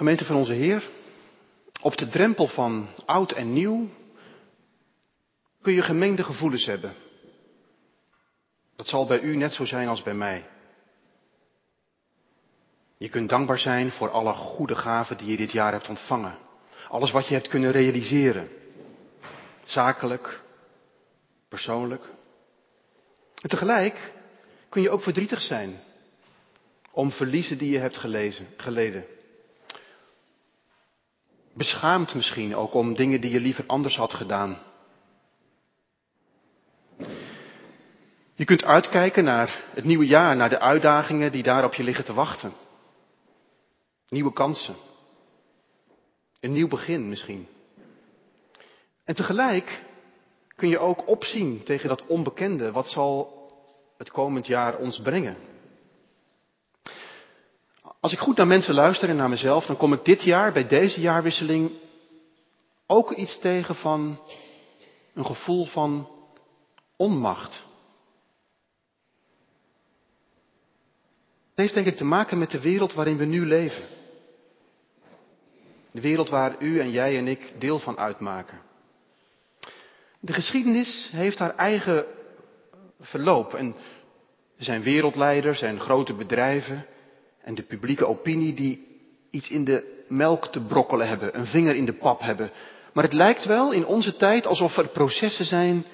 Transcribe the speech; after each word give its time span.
Gemeente 0.00 0.24
van 0.24 0.36
onze 0.36 0.52
Heer, 0.52 0.88
op 1.82 1.96
de 1.96 2.08
drempel 2.08 2.46
van 2.46 2.88
oud 3.06 3.32
en 3.32 3.52
nieuw 3.52 3.88
kun 5.62 5.72
je 5.72 5.82
gemengde 5.82 6.24
gevoelens 6.24 6.66
hebben. 6.66 6.94
Dat 8.76 8.88
zal 8.88 9.06
bij 9.06 9.20
u 9.20 9.36
net 9.36 9.54
zo 9.54 9.64
zijn 9.64 9.88
als 9.88 10.02
bij 10.02 10.14
mij. 10.14 10.46
Je 12.98 13.08
kunt 13.08 13.28
dankbaar 13.28 13.58
zijn 13.58 13.90
voor 13.90 14.10
alle 14.10 14.32
goede 14.32 14.74
gaven 14.74 15.16
die 15.16 15.30
je 15.30 15.36
dit 15.36 15.52
jaar 15.52 15.72
hebt 15.72 15.88
ontvangen. 15.88 16.36
Alles 16.88 17.10
wat 17.10 17.26
je 17.26 17.34
hebt 17.34 17.48
kunnen 17.48 17.72
realiseren. 17.72 18.48
Zakelijk, 19.64 20.40
persoonlijk. 21.48 22.04
En 23.42 23.48
tegelijk 23.48 24.12
kun 24.68 24.82
je 24.82 24.90
ook 24.90 25.02
verdrietig 25.02 25.40
zijn 25.40 25.80
om 26.90 27.10
verliezen 27.10 27.58
die 27.58 27.70
je 27.70 27.78
hebt 27.78 27.96
gelezen, 27.96 28.46
geleden. 28.56 29.18
Beschaamd 31.60 32.14
misschien 32.14 32.56
ook 32.56 32.74
om 32.74 32.94
dingen 32.94 33.20
die 33.20 33.30
je 33.30 33.40
liever 33.40 33.64
anders 33.66 33.96
had 33.96 34.14
gedaan. 34.14 34.58
Je 38.34 38.44
kunt 38.44 38.64
uitkijken 38.64 39.24
naar 39.24 39.64
het 39.74 39.84
nieuwe 39.84 40.06
jaar, 40.06 40.36
naar 40.36 40.48
de 40.48 40.60
uitdagingen 40.60 41.32
die 41.32 41.42
daar 41.42 41.64
op 41.64 41.74
je 41.74 41.82
liggen 41.82 42.04
te 42.04 42.12
wachten. 42.12 42.52
Nieuwe 44.08 44.32
kansen. 44.32 44.74
Een 46.40 46.52
nieuw 46.52 46.68
begin 46.68 47.08
misschien. 47.08 47.48
En 49.04 49.14
tegelijk 49.14 49.82
kun 50.56 50.68
je 50.68 50.78
ook 50.78 51.08
opzien 51.08 51.62
tegen 51.62 51.88
dat 51.88 52.06
onbekende. 52.06 52.72
Wat 52.72 52.88
zal 52.88 53.46
het 53.96 54.10
komend 54.10 54.46
jaar 54.46 54.76
ons 54.76 55.00
brengen? 55.00 55.49
Als 58.00 58.12
ik 58.12 58.18
goed 58.18 58.36
naar 58.36 58.46
mensen 58.46 58.74
luister 58.74 59.08
en 59.08 59.16
naar 59.16 59.28
mezelf, 59.28 59.66
dan 59.66 59.76
kom 59.76 59.92
ik 59.92 60.04
dit 60.04 60.22
jaar, 60.22 60.52
bij 60.52 60.66
deze 60.66 61.00
jaarwisseling, 61.00 61.70
ook 62.86 63.12
iets 63.12 63.38
tegen 63.38 63.74
van 63.74 64.20
een 65.14 65.26
gevoel 65.26 65.64
van 65.64 66.08
onmacht. 66.96 67.62
Het 71.48 71.58
heeft 71.68 71.74
denk 71.74 71.86
ik 71.86 71.96
te 71.96 72.04
maken 72.04 72.38
met 72.38 72.50
de 72.50 72.60
wereld 72.60 72.92
waarin 72.92 73.16
we 73.16 73.24
nu 73.24 73.46
leven. 73.46 73.84
De 75.90 76.00
wereld 76.00 76.28
waar 76.28 76.56
u 76.58 76.80
en 76.80 76.90
jij 76.90 77.16
en 77.16 77.26
ik 77.26 77.52
deel 77.58 77.78
van 77.78 77.98
uitmaken. 77.98 78.60
De 80.20 80.32
geschiedenis 80.32 81.08
heeft 81.12 81.38
haar 81.38 81.54
eigen 81.54 82.06
verloop. 83.00 83.54
En 83.54 83.74
er 84.56 84.64
zijn 84.64 84.82
wereldleiders 84.82 85.62
en 85.62 85.80
grote 85.80 86.14
bedrijven 86.14 86.86
en 87.42 87.54
de 87.54 87.62
publieke 87.62 88.06
opinie 88.06 88.54
die 88.54 88.86
iets 89.30 89.50
in 89.50 89.64
de 89.64 90.04
melk 90.08 90.46
te 90.46 90.60
brokkelen 90.60 91.08
hebben, 91.08 91.38
een 91.38 91.46
vinger 91.46 91.76
in 91.76 91.84
de 91.84 91.92
pap 91.92 92.20
hebben. 92.20 92.50
Maar 92.92 93.04
het 93.04 93.12
lijkt 93.12 93.44
wel 93.44 93.72
in 93.72 93.86
onze 93.86 94.16
tijd 94.16 94.46
alsof 94.46 94.76
er 94.76 94.88
processen 94.88 95.44
zijn, 95.44 95.84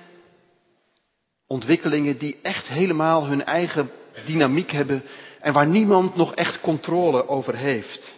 ontwikkelingen 1.47 2.19
die 2.19 2.39
echt 2.43 2.69
helemaal 2.69 3.27
hun 3.27 3.45
eigen 3.45 3.91
dynamiek 4.27 4.71
hebben 4.71 5.03
en 5.41 5.53
waar 5.53 5.67
niemand 5.67 6.17
nog 6.17 6.35
echt 6.35 6.61
controle 6.61 7.29
over 7.29 7.57
heeft. 7.57 8.15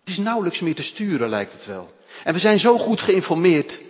Het 0.00 0.08
is 0.08 0.16
nauwelijks 0.16 0.60
meer 0.60 0.74
te 0.74 0.82
sturen, 0.82 1.28
lijkt 1.28 1.52
het 1.52 1.66
wel. 1.66 1.90
En 2.24 2.32
we 2.32 2.38
zijn 2.38 2.58
zo 2.58 2.78
goed 2.78 3.00
geïnformeerd. 3.00 3.80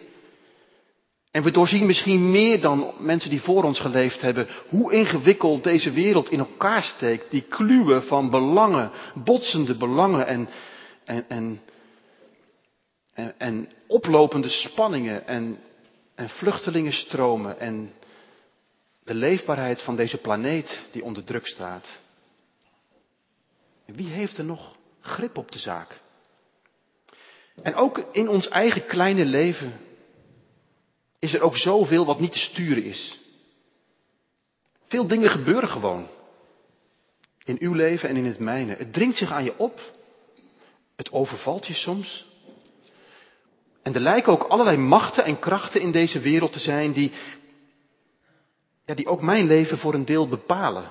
En 1.37 1.42
we 1.42 1.51
doorzien 1.51 1.87
misschien 1.87 2.31
meer 2.31 2.61
dan 2.61 2.95
mensen 2.98 3.31
die 3.31 3.41
voor 3.42 3.62
ons 3.65 3.81
geleefd 3.81 4.20
hebben 4.20 4.48
hoe 4.69 4.92
ingewikkeld 4.92 5.65
deze 5.65 5.91
wereld 5.91 6.31
in 6.31 6.39
elkaar 6.39 6.83
steekt. 6.83 7.31
Die 7.31 7.43
kluwen 7.43 8.03
van 8.05 8.31
belangen, 8.31 8.91
botsende 9.15 9.77
belangen 9.77 10.27
en, 10.27 10.48
en, 11.05 11.25
en, 11.28 11.61
en, 13.15 13.34
en 13.39 13.69
oplopende 13.87 14.48
spanningen 14.48 15.27
en, 15.27 15.59
en 16.15 16.28
vluchtelingenstromen 16.28 17.60
en 17.60 17.93
de 19.05 19.15
leefbaarheid 19.15 19.83
van 19.83 19.97
deze 19.97 20.16
planeet 20.19 20.83
die 20.93 21.03
onder 21.05 21.25
druk 21.25 21.47
staat. 21.47 21.99
Wie 23.87 24.09
heeft 24.09 24.39
er 24.39 24.44
nog 24.44 24.77
grip 25.00 25.37
op 25.37 25.53
de 25.53 25.59
zaak? 25.59 26.00
En 27.62 27.75
ook 27.75 28.05
in 28.12 28.28
ons 28.28 28.49
eigen 28.49 28.87
kleine 28.87 29.25
leven 29.25 29.72
is 31.19 31.34
er 31.34 31.41
ook 31.41 31.56
zoveel 31.56 32.04
wat 32.04 32.21
niet 32.21 32.32
te 32.32 32.38
sturen 32.38 32.84
is. 32.84 33.19
Veel 34.87 35.06
dingen 35.06 35.31
gebeuren 35.31 35.69
gewoon. 35.69 36.09
In 37.44 37.56
uw 37.60 37.72
leven 37.72 38.09
en 38.09 38.16
in 38.16 38.25
het 38.25 38.38
mijne. 38.38 38.75
Het 38.77 38.93
dringt 38.93 39.16
zich 39.16 39.31
aan 39.31 39.44
je 39.44 39.59
op. 39.59 39.81
Het 40.97 41.12
overvalt 41.12 41.66
je 41.66 41.75
soms. 41.75 42.25
En 43.82 43.94
er 43.94 44.00
lijken 44.00 44.32
ook 44.32 44.43
allerlei 44.43 44.77
machten 44.77 45.25
en 45.25 45.38
krachten 45.38 45.81
in 45.81 45.93
deze 45.93 46.21
wereld 46.21 46.53
te 46.53 46.59
zijn 46.59 46.93
die, 46.93 47.12
ja, 48.84 48.94
die 48.94 49.06
ook 49.06 49.22
mijn 49.22 49.47
leven 49.47 49.78
voor 49.78 49.94
een 49.94 50.04
deel 50.04 50.28
bepalen. 50.28 50.91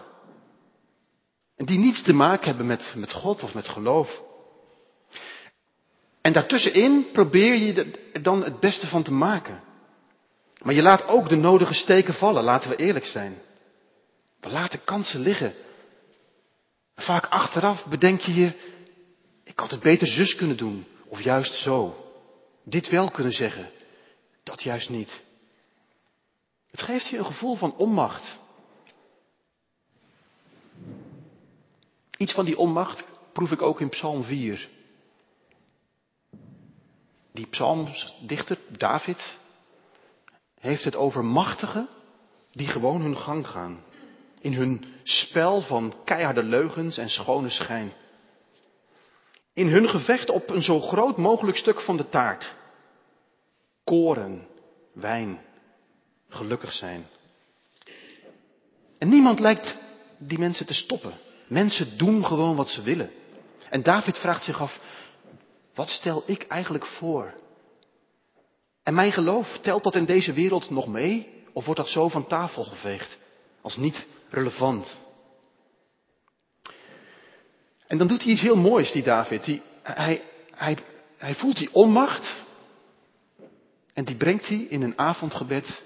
En 1.55 1.65
die 1.65 1.77
niets 1.77 2.01
te 2.01 2.13
maken 2.13 2.47
hebben 2.47 2.65
met, 2.65 2.93
met 2.97 3.13
God 3.13 3.43
of 3.43 3.53
met 3.53 3.67
geloof. 3.67 4.23
En 6.21 6.33
daartussenin 6.33 7.07
probeer 7.11 7.55
je 7.55 7.91
er 8.13 8.23
dan 8.23 8.43
het 8.43 8.59
beste 8.59 8.87
van 8.87 9.03
te 9.03 9.11
maken. 9.11 9.61
Maar 10.65 10.73
je 10.73 10.81
laat 10.81 11.07
ook 11.07 11.29
de 11.29 11.35
nodige 11.35 11.73
steken 11.73 12.13
vallen, 12.13 12.43
laten 12.43 12.69
we 12.69 12.75
eerlijk 12.75 13.05
zijn. 13.05 13.41
We 14.39 14.49
laten 14.49 14.83
kansen 14.83 15.19
liggen. 15.19 15.53
Vaak 16.95 17.25
achteraf 17.25 17.85
bedenk 17.85 18.19
je 18.19 18.33
je, 18.33 18.51
ik 19.43 19.59
had 19.59 19.71
het 19.71 19.79
beter 19.79 20.07
zus 20.07 20.35
kunnen 20.35 20.57
doen, 20.57 20.85
of 21.07 21.21
juist 21.21 21.53
zo. 21.53 21.95
Dit 22.63 22.89
wel 22.89 23.11
kunnen 23.11 23.33
zeggen, 23.33 23.69
dat 24.43 24.63
juist 24.63 24.89
niet. 24.89 25.23
Het 26.71 26.81
geeft 26.81 27.07
je 27.07 27.17
een 27.17 27.25
gevoel 27.25 27.55
van 27.55 27.75
onmacht. 27.75 28.39
Iets 32.17 32.33
van 32.33 32.45
die 32.45 32.57
onmacht 32.57 33.05
proef 33.33 33.51
ik 33.51 33.61
ook 33.61 33.81
in 33.81 33.89
Psalm 33.89 34.23
4. 34.23 34.69
Die 37.31 37.47
psalmdichter, 37.47 38.59
David, 38.69 39.43
heeft 40.65 40.83
het 40.83 40.95
over 40.95 41.25
machtigen 41.25 41.87
die 42.51 42.67
gewoon 42.67 43.01
hun 43.01 43.17
gang 43.17 43.47
gaan. 43.47 43.83
In 44.41 44.53
hun 44.53 44.85
spel 45.03 45.61
van 45.61 45.93
keiharde 46.05 46.43
leugens 46.43 46.97
en 46.97 47.09
schone 47.09 47.49
schijn. 47.49 47.93
In 49.53 49.67
hun 49.67 49.89
gevecht 49.89 50.29
op 50.29 50.49
een 50.49 50.63
zo 50.63 50.79
groot 50.79 51.17
mogelijk 51.17 51.57
stuk 51.57 51.81
van 51.81 51.97
de 51.97 52.09
taart. 52.09 52.55
Koren, 53.83 54.47
wijn, 54.93 55.41
gelukkig 56.29 56.73
zijn. 56.73 57.05
En 58.97 59.09
niemand 59.09 59.39
lijkt 59.39 59.81
die 60.17 60.39
mensen 60.39 60.65
te 60.65 60.73
stoppen. 60.73 61.13
Mensen 61.47 61.97
doen 61.97 62.25
gewoon 62.25 62.55
wat 62.55 62.69
ze 62.69 62.81
willen. 62.81 63.11
En 63.69 63.83
David 63.83 64.17
vraagt 64.17 64.43
zich 64.43 64.61
af, 64.61 64.79
wat 65.73 65.89
stel 65.89 66.23
ik 66.25 66.47
eigenlijk 66.47 66.85
voor? 66.85 67.33
En 68.85 68.93
mijn 68.93 69.11
geloof, 69.11 69.59
telt 69.61 69.83
dat 69.83 69.95
in 69.95 70.05
deze 70.05 70.33
wereld 70.33 70.69
nog 70.69 70.87
mee? 70.87 71.43
Of 71.53 71.65
wordt 71.65 71.79
dat 71.79 71.89
zo 71.89 72.09
van 72.09 72.27
tafel 72.27 72.63
geveegd? 72.63 73.17
Als 73.61 73.77
niet 73.77 74.05
relevant. 74.29 74.97
En 77.87 77.97
dan 77.97 78.07
doet 78.07 78.23
hij 78.23 78.31
iets 78.31 78.41
heel 78.41 78.55
moois, 78.55 78.91
die 78.91 79.03
David. 79.03 79.43
Die, 79.43 79.61
hij, 79.83 80.21
hij, 80.51 80.77
hij 81.17 81.35
voelt 81.35 81.57
die 81.57 81.73
onmacht. 81.73 82.43
En 83.93 84.05
die 84.05 84.15
brengt 84.15 84.47
hij 84.47 84.57
in 84.57 84.81
een 84.81 84.97
avondgebed 84.97 85.83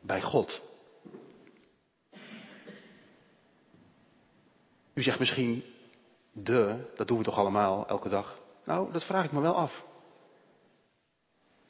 bij 0.00 0.22
God. 0.22 0.60
U 4.94 5.02
zegt 5.02 5.18
misschien, 5.18 5.64
de, 6.32 6.90
dat 6.96 7.08
doen 7.08 7.18
we 7.18 7.24
toch 7.24 7.38
allemaal 7.38 7.86
elke 7.88 8.08
dag? 8.08 8.38
Nou, 8.64 8.92
dat 8.92 9.04
vraag 9.04 9.24
ik 9.24 9.32
me 9.32 9.40
wel 9.40 9.54
af. 9.54 9.84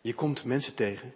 Je 0.01 0.15
komt 0.15 0.45
mensen 0.45 0.75
tegen 0.75 1.15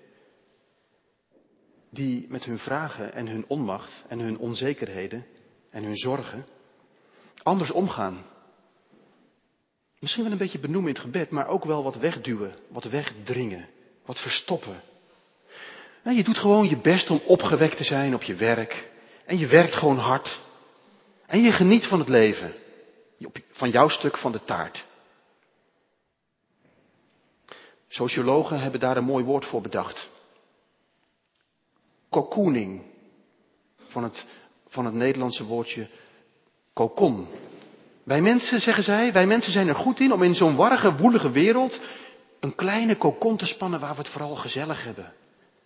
die 1.91 2.27
met 2.29 2.45
hun 2.45 2.59
vragen 2.59 3.13
en 3.13 3.27
hun 3.27 3.45
onmacht 3.47 4.05
en 4.09 4.19
hun 4.19 4.39
onzekerheden 4.39 5.27
en 5.71 5.85
hun 5.85 5.97
zorgen 5.97 6.47
anders 7.43 7.71
omgaan. 7.71 8.25
Misschien 9.99 10.23
wel 10.23 10.33
een 10.33 10.39
beetje 10.39 10.59
benoemen 10.59 10.89
in 10.89 10.95
het 10.95 11.05
gebed, 11.05 11.31
maar 11.31 11.47
ook 11.47 11.65
wel 11.65 11.83
wat 11.83 11.97
wegduwen, 11.97 12.55
wat 12.69 12.85
wegdringen, 12.85 13.69
wat 14.05 14.21
verstoppen. 14.21 14.81
Je 16.05 16.25
doet 16.25 16.39
gewoon 16.39 16.69
je 16.69 16.77
best 16.77 17.11
om 17.11 17.21
opgewekt 17.27 17.77
te 17.77 17.85
zijn 17.85 18.15
op 18.15 18.23
je 18.23 18.35
werk. 18.35 18.91
En 19.27 19.39
je 19.39 19.47
werkt 19.47 19.75
gewoon 19.75 19.99
hard. 19.99 20.41
En 21.27 21.41
je 21.41 21.53
geniet 21.53 21.87
van 21.87 21.99
het 21.99 22.09
leven. 22.09 22.55
Van 23.51 23.71
jouw 23.71 23.89
stuk 23.89 24.19
van 24.19 24.33
de 24.33 24.45
taart. 24.45 24.85
Sociologen 27.93 28.61
hebben 28.61 28.81
daar 28.81 28.97
een 28.97 29.05
mooi 29.05 29.25
woord 29.25 29.45
voor 29.45 29.61
bedacht. 29.61 30.11
Cocooning. 32.11 32.83
Van 33.89 34.03
het, 34.03 34.27
van 34.69 34.85
het 34.85 34.95
Nederlandse 34.95 35.45
woordje 35.45 35.89
kokon. 36.73 37.27
Wij 38.03 38.21
mensen, 38.23 38.61
zeggen 38.61 38.85
zij, 38.85 39.13
wij 39.13 39.27
mensen 39.27 39.53
zijn 39.53 39.69
er 39.69 39.75
goed 39.75 40.01
in 40.01 40.13
om 40.13 40.23
in 40.23 40.35
zo'n 40.35 40.57
warrige, 40.57 40.97
woelige 40.97 41.31
wereld 41.31 41.81
een 42.41 42.55
kleine 42.55 42.97
kokon 42.97 43.37
te 43.37 43.47
spannen 43.47 43.81
waar 43.81 43.95
we 43.95 44.01
het 44.01 44.09
vooral 44.09 44.37
gezellig 44.37 44.85
hebben. 44.85 45.13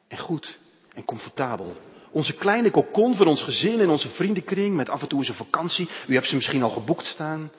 En 0.09 0.19
goed 0.19 0.59
en 0.95 1.05
comfortabel. 1.05 1.77
Onze 2.11 2.35
kleine 2.35 2.71
kokon 2.71 3.15
van 3.15 3.27
ons 3.27 3.43
gezin 3.43 3.81
en 3.81 3.89
onze 3.89 4.09
vriendenkring 4.09 4.75
met 4.75 4.89
af 4.89 5.03
en 5.03 5.09
toe 5.09 5.19
eens 5.19 5.29
een 5.29 5.35
vakantie. 5.35 5.89
U 6.07 6.15
hebt 6.15 6.27
ze 6.27 6.35
misschien 6.35 6.63
al 6.63 6.71
geboekt 6.71 7.07
staan. 7.07 7.51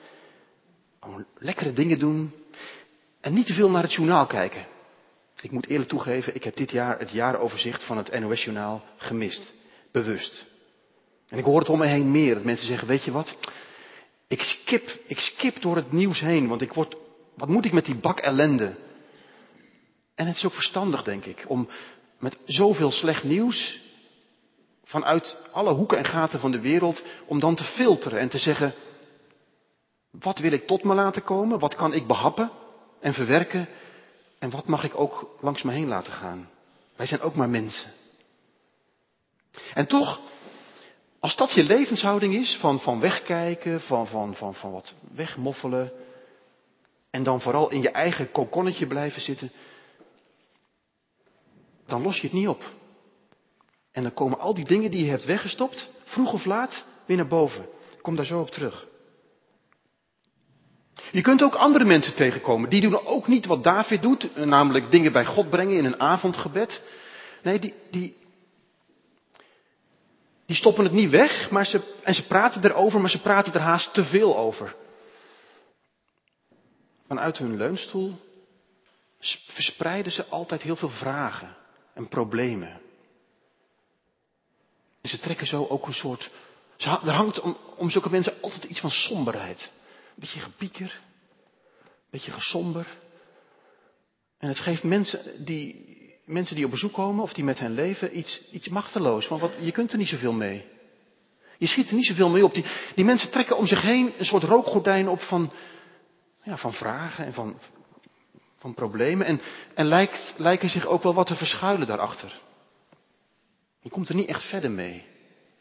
Lekkere 1.38 1.72
dingen 1.72 1.98
doen. 1.98 2.37
En 3.20 3.34
niet 3.34 3.46
te 3.46 3.52
veel 3.52 3.70
naar 3.70 3.82
het 3.82 3.92
journaal 3.92 4.26
kijken. 4.26 4.66
Ik 5.40 5.50
moet 5.50 5.66
eerlijk 5.66 5.88
toegeven, 5.88 6.34
ik 6.34 6.44
heb 6.44 6.56
dit 6.56 6.70
jaar 6.70 6.98
het 6.98 7.10
jaaroverzicht 7.10 7.84
van 7.84 7.96
het 7.96 8.20
NOS-journaal 8.20 8.84
gemist. 8.96 9.52
Bewust. 9.92 10.46
En 11.28 11.38
ik 11.38 11.44
hoor 11.44 11.58
het 11.58 11.68
om 11.68 11.78
me 11.78 11.86
heen 11.86 12.10
meer. 12.10 12.34
Dat 12.34 12.44
mensen 12.44 12.66
zeggen, 12.66 12.88
weet 12.88 13.04
je 13.04 13.12
wat? 13.12 13.36
Ik 14.26 14.40
skip, 14.40 14.98
ik 15.06 15.20
skip 15.20 15.62
door 15.62 15.76
het 15.76 15.92
nieuws 15.92 16.20
heen, 16.20 16.48
want 16.48 16.62
ik 16.62 16.72
word, 16.72 16.96
wat 17.34 17.48
moet 17.48 17.64
ik 17.64 17.72
met 17.72 17.84
die 17.84 17.94
bak 17.94 18.18
ellende? 18.18 18.76
En 20.14 20.26
het 20.26 20.36
is 20.36 20.44
ook 20.44 20.52
verstandig, 20.52 21.02
denk 21.02 21.24
ik, 21.24 21.44
om 21.48 21.68
met 22.18 22.36
zoveel 22.44 22.90
slecht 22.90 23.24
nieuws 23.24 23.80
vanuit 24.84 25.36
alle 25.52 25.72
hoeken 25.72 25.98
en 25.98 26.04
gaten 26.04 26.40
van 26.40 26.50
de 26.50 26.60
wereld, 26.60 27.02
om 27.26 27.40
dan 27.40 27.54
te 27.54 27.64
filteren 27.64 28.18
en 28.18 28.28
te 28.28 28.38
zeggen, 28.38 28.74
wat 30.10 30.38
wil 30.38 30.52
ik 30.52 30.66
tot 30.66 30.84
me 30.84 30.94
laten 30.94 31.24
komen? 31.24 31.58
Wat 31.58 31.74
kan 31.74 31.92
ik 31.92 32.06
behappen 32.06 32.50
en 33.00 33.14
verwerken? 33.14 33.68
En 34.38 34.50
wat 34.50 34.66
mag 34.66 34.84
ik 34.84 35.00
ook 35.00 35.36
langs 35.40 35.62
me 35.62 35.72
heen 35.72 35.88
laten 35.88 36.12
gaan? 36.12 36.48
Wij 36.96 37.06
zijn 37.06 37.20
ook 37.20 37.34
maar 37.34 37.48
mensen. 37.48 37.92
En 39.74 39.86
toch, 39.86 40.20
als 41.18 41.36
dat 41.36 41.52
je 41.52 41.62
levenshouding 41.62 42.34
is, 42.34 42.56
van, 42.60 42.80
van 42.80 43.00
wegkijken, 43.00 43.80
van, 43.80 44.06
van, 44.06 44.34
van, 44.34 44.54
van 44.54 44.72
wat 44.72 44.94
wegmoffelen, 45.14 45.92
en 47.10 47.22
dan 47.22 47.40
vooral 47.40 47.70
in 47.70 47.82
je 47.82 47.90
eigen 47.90 48.30
kokonnetje 48.30 48.86
blijven 48.86 49.20
zitten, 49.20 49.52
dan 51.86 52.02
los 52.02 52.16
je 52.16 52.22
het 52.22 52.32
niet 52.32 52.48
op. 52.48 52.62
En 53.92 54.02
dan 54.02 54.14
komen 54.14 54.38
al 54.38 54.54
die 54.54 54.64
dingen 54.64 54.90
die 54.90 55.04
je 55.04 55.10
hebt 55.10 55.24
weggestopt, 55.24 55.90
vroeg 56.04 56.32
of 56.32 56.44
laat, 56.44 56.84
weer 57.06 57.16
naar 57.16 57.28
boven. 57.28 57.68
Kom 58.02 58.16
daar 58.16 58.24
zo 58.24 58.40
op 58.40 58.50
terug. 58.50 58.86
Je 61.12 61.22
kunt 61.22 61.42
ook 61.42 61.54
andere 61.54 61.84
mensen 61.84 62.14
tegenkomen. 62.14 62.70
Die 62.70 62.80
doen 62.80 63.06
ook 63.06 63.26
niet 63.26 63.46
wat 63.46 63.62
David 63.62 64.02
doet, 64.02 64.36
namelijk 64.36 64.90
dingen 64.90 65.12
bij 65.12 65.24
God 65.24 65.50
brengen 65.50 65.76
in 65.76 65.84
een 65.84 66.00
avondgebed. 66.00 66.82
Nee, 67.42 67.58
die, 67.58 67.74
die, 67.90 68.16
die 70.46 70.56
stoppen 70.56 70.84
het 70.84 70.92
niet 70.92 71.10
weg, 71.10 71.50
maar 71.50 71.66
ze, 71.66 71.80
en 72.02 72.14
ze 72.14 72.26
praten 72.26 72.64
erover, 72.64 73.00
maar 73.00 73.10
ze 73.10 73.20
praten 73.20 73.52
er 73.52 73.60
haast 73.60 73.94
te 73.94 74.04
veel 74.04 74.36
over. 74.36 74.74
Vanuit 77.06 77.38
hun 77.38 77.56
leunstoel 77.56 78.18
verspreiden 79.46 80.12
ze 80.12 80.26
altijd 80.26 80.62
heel 80.62 80.76
veel 80.76 80.88
vragen 80.88 81.56
en 81.94 82.08
problemen. 82.08 82.80
En 85.00 85.08
ze 85.08 85.18
trekken 85.18 85.46
zo 85.46 85.66
ook 85.68 85.86
een 85.86 85.94
soort. 85.94 86.30
Ze, 86.76 86.88
er 86.88 87.12
hangt 87.12 87.40
om, 87.40 87.56
om 87.76 87.90
zulke 87.90 88.10
mensen 88.10 88.34
altijd 88.40 88.64
iets 88.64 88.80
van 88.80 88.90
somberheid. 88.90 89.72
Beetje 90.18 90.40
gepieker, 90.40 91.00
een 91.82 92.10
beetje 92.10 92.30
gesomber. 92.30 92.86
En 94.38 94.48
het 94.48 94.58
geeft 94.58 94.82
mensen 94.82 95.44
die, 95.44 95.86
mensen 96.24 96.56
die 96.56 96.64
op 96.64 96.70
bezoek 96.70 96.92
komen 96.92 97.22
of 97.22 97.32
die 97.32 97.44
met 97.44 97.58
hen 97.58 97.72
leven 97.72 98.18
iets, 98.18 98.50
iets 98.50 98.68
machteloos. 98.68 99.28
Want 99.28 99.40
wat, 99.40 99.52
je 99.60 99.72
kunt 99.72 99.92
er 99.92 99.98
niet 99.98 100.08
zoveel 100.08 100.32
mee. 100.32 100.64
Je 101.58 101.66
schiet 101.66 101.88
er 101.88 101.96
niet 101.96 102.06
zoveel 102.06 102.28
mee 102.28 102.44
op. 102.44 102.54
Die, 102.54 102.64
die 102.94 103.04
mensen 103.04 103.30
trekken 103.30 103.56
om 103.56 103.66
zich 103.66 103.82
heen 103.82 104.12
een 104.18 104.24
soort 104.24 104.42
rookgordijn 104.42 105.08
op 105.08 105.20
van, 105.20 105.52
ja, 106.42 106.56
van 106.56 106.72
vragen 106.72 107.24
en 107.24 107.34
van, 107.34 107.58
van 108.58 108.74
problemen. 108.74 109.26
En, 109.26 109.40
en 109.74 109.86
lijkt, 109.86 110.34
lijken 110.36 110.70
zich 110.70 110.86
ook 110.86 111.02
wel 111.02 111.14
wat 111.14 111.26
te 111.26 111.36
verschuilen 111.36 111.86
daarachter. 111.86 112.40
Je 113.80 113.90
komt 113.90 114.08
er 114.08 114.14
niet 114.14 114.28
echt 114.28 114.48
verder 114.48 114.70
mee. 114.70 115.04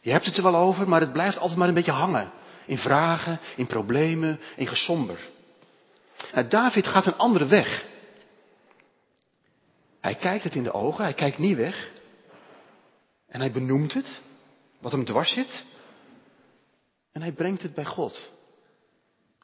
Je 0.01 0.11
hebt 0.11 0.25
het 0.25 0.37
er 0.37 0.43
wel 0.43 0.55
over, 0.55 0.89
maar 0.89 1.01
het 1.01 1.13
blijft 1.13 1.37
altijd 1.37 1.59
maar 1.59 1.67
een 1.67 1.73
beetje 1.73 1.91
hangen. 1.91 2.31
In 2.67 2.77
vragen, 2.77 3.39
in 3.55 3.67
problemen, 3.67 4.39
in 4.55 4.67
gesomber. 4.67 5.19
Nou, 6.33 6.47
David 6.47 6.87
gaat 6.87 7.05
een 7.05 7.17
andere 7.17 7.45
weg. 7.45 7.85
Hij 10.01 10.15
kijkt 10.15 10.43
het 10.43 10.55
in 10.55 10.63
de 10.63 10.73
ogen, 10.73 11.03
hij 11.03 11.13
kijkt 11.13 11.37
niet 11.37 11.57
weg. 11.57 11.91
En 13.27 13.39
hij 13.39 13.51
benoemt 13.51 13.93
het, 13.93 14.21
wat 14.79 14.91
hem 14.91 15.05
dwars 15.05 15.31
zit. 15.31 15.65
En 17.11 17.21
hij 17.21 17.31
brengt 17.31 17.61
het 17.61 17.73
bij 17.73 17.85
God. 17.85 18.31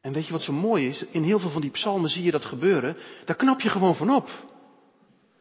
En 0.02 0.14
weet 0.14 0.26
je 0.26 0.32
wat 0.32 0.42
zo 0.42 0.54
mooi 0.54 0.88
is? 0.88 1.06
In 1.06 1.24
heel 1.24 1.40
veel 1.40 1.50
van 1.50 1.62
die 1.62 1.72
psalmen 1.72 2.10
zie 2.10 2.24
je 2.24 2.32
dat 2.32 2.46
gebeuren. 2.46 2.98
Daar 3.26 3.36
knap 3.36 3.62
je 3.62 3.70
gewoon 3.70 3.96
van 3.96 4.16
op. 4.16 4.30